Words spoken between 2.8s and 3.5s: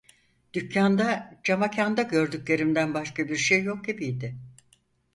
başka bir